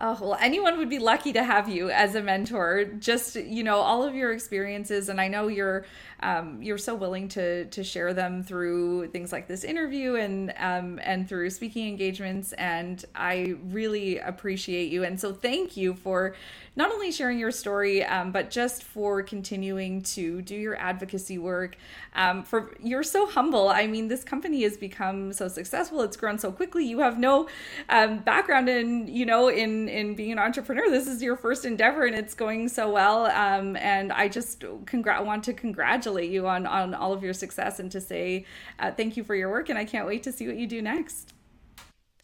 [0.00, 2.84] Oh, well, anyone would be lucky to have you as a mentor.
[2.98, 5.08] Just, you know, all of your experiences.
[5.08, 5.86] And I know you're
[6.18, 10.98] um, you're so willing to to share them through things like this interview and um,
[11.04, 12.52] and through speaking engagements.
[12.54, 15.04] And I really appreciate you.
[15.04, 16.34] And so thank you for
[16.76, 21.76] not only sharing your story, um, but just for continuing to do your advocacy work.
[22.14, 23.68] Um, for you're so humble.
[23.68, 26.02] I mean, this company has become so successful.
[26.02, 26.84] It's grown so quickly.
[26.84, 27.48] You have no
[27.88, 30.90] um, background in you know in in being an entrepreneur.
[30.90, 33.26] This is your first endeavor, and it's going so well.
[33.26, 37.78] Um, and I just congr- want to congratulate you on on all of your success
[37.78, 38.46] and to say
[38.78, 39.68] uh, thank you for your work.
[39.68, 41.34] And I can't wait to see what you do next.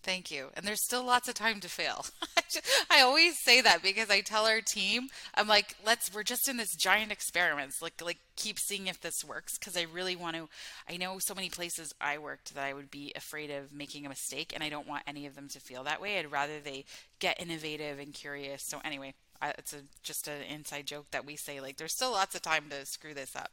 [0.03, 0.48] Thank you.
[0.57, 2.07] And there's still lots of time to fail.
[2.90, 6.57] I always say that because I tell our team, I'm like, let's we're just in
[6.57, 7.74] this giant experiment.
[7.82, 10.48] Like like keep seeing if this works because I really want to
[10.88, 14.09] I know so many places I worked that I would be afraid of making a
[14.09, 16.18] mistake and I don't want any of them to feel that way.
[16.18, 16.86] I'd rather they
[17.18, 18.62] get innovative and curious.
[18.66, 22.12] So anyway, I, it's a just an inside joke that we say like there's still
[22.12, 23.51] lots of time to screw this up.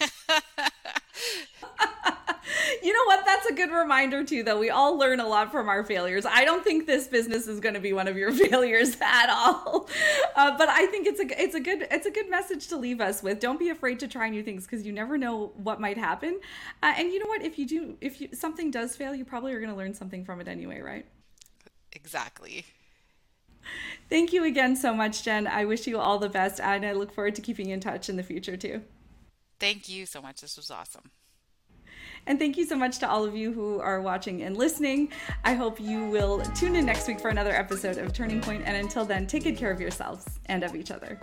[2.82, 3.24] you know what?
[3.24, 4.42] That's a good reminder too.
[4.42, 6.26] Though we all learn a lot from our failures.
[6.26, 9.88] I don't think this business is going to be one of your failures at all.
[10.36, 13.00] Uh, but I think it's a it's a good it's a good message to leave
[13.00, 13.40] us with.
[13.40, 16.40] Don't be afraid to try new things because you never know what might happen.
[16.82, 17.42] Uh, and you know what?
[17.42, 20.24] If you do, if you, something does fail, you probably are going to learn something
[20.24, 21.06] from it anyway, right?
[21.92, 22.64] Exactly.
[24.08, 25.46] Thank you again so much, Jenn.
[25.46, 28.16] I wish you all the best, and I look forward to keeping in touch in
[28.16, 28.82] the future too.
[29.58, 30.40] Thank you so much.
[30.40, 31.10] This was awesome.
[32.26, 35.10] And thank you so much to all of you who are watching and listening.
[35.44, 38.62] I hope you will tune in next week for another episode of Turning Point.
[38.66, 41.18] And until then, take good care of yourselves and of each other.